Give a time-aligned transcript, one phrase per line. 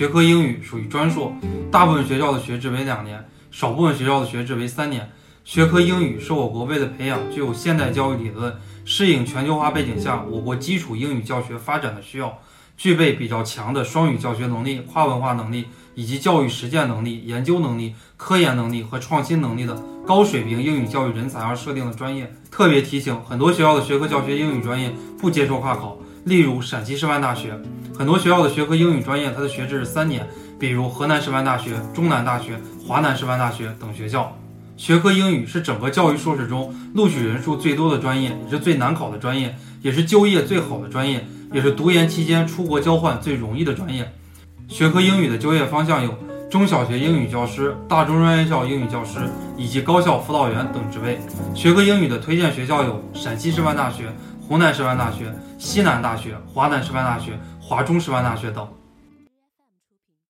[0.00, 1.30] 学科英语属于专硕，
[1.70, 5.06] 大部分学校的学制为两年，少部分学校的学制为三年。
[5.44, 12.38] 学科英语是我国为了培养具有现代教育理论、适应全球化背景下我国基础英语教学发展的需要，
[12.78, 22.32] 具备比较强的双语教学能力、跨文化能力以及教育实践能力、研究能力、科研能力和创新能力的高水平英语教育人才而设定的专业。
[22.50, 27.58] 特别提醒，很多学校的学科教学英语专业不接受跨考，例如陕西师范大学。
[27.96, 30.26] 很多学校的学科英语专业，它的学制是三年，
[30.58, 34.36] 比如河南师范大学、中南大学、华南师范大学等学校。
[34.76, 44.10] 学科英语是整个教育硕士中录取人数最多的专业，也是最难考的专业，也是就业最好的专业，也是读研期间出国交换最容易的专业。
[44.66, 46.14] 学科英语的就业方向有
[46.50, 49.18] 中小学英语教师、大中专院校英语教师
[49.58, 51.18] 以及高校辅导员等职位。
[51.54, 54.04] 学科英语的推荐学校有陕西师范大学、
[54.50, 58.68] 湖南师范大学、西南大学、华南师范大学、华中师范大学等。